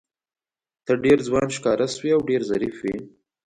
ته 0.85 0.93
ډېر 1.03 1.17
ځوان 1.27 1.47
ښکاره 1.57 1.87
شوې 1.95 2.11
او 2.15 2.21
ډېر 2.29 2.41
ظریف 2.51 2.75
وې. 2.81 2.95